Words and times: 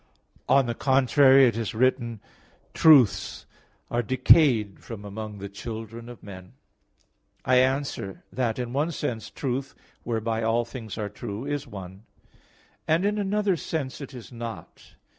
On 0.49 0.65
the 0.65 0.73
contrary, 0.73 1.45
it 1.45 1.55
is 1.55 1.75
written 1.75 2.21
(Ps. 2.23 2.23
11:2), 2.23 2.73
"Truths 2.73 3.45
are 3.91 4.01
decayed 4.01 4.79
from 4.79 5.05
among 5.05 5.37
the 5.37 5.47
children 5.47 6.09
of 6.09 6.23
men." 6.23 6.53
I 7.45 7.57
answer 7.57 8.23
that, 8.33 8.57
In 8.57 8.73
one 8.73 8.89
sense 8.89 9.29
truth, 9.29 9.75
whereby 10.03 10.41
all 10.41 10.65
things 10.65 10.97
are 10.97 11.07
true, 11.07 11.45
is 11.45 11.67
one, 11.67 12.07
and 12.87 13.05
in 13.05 13.19
another 13.19 13.55
sense 13.55 14.01
it 14.01 14.15
is 14.15 14.31
not. 14.31 14.95